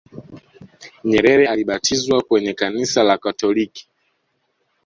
nyerere 1.03 1.47
alibatizwa 1.47 2.21
kwenye 2.23 2.53
kanisa 2.53 3.03
la 3.03 3.17
katoliki 3.17 3.89